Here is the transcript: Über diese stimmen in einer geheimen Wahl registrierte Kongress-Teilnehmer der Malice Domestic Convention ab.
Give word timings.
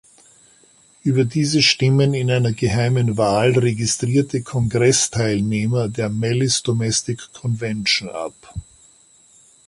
Über 1.03 1.25
diese 1.25 1.61
stimmen 1.61 2.15
in 2.15 2.31
einer 2.31 2.53
geheimen 2.53 3.17
Wahl 3.17 3.51
registrierte 3.51 4.41
Kongress-Teilnehmer 4.41 5.89
der 5.89 6.09
Malice 6.09 6.63
Domestic 6.63 7.31
Convention 7.33 8.09
ab. 8.09 8.55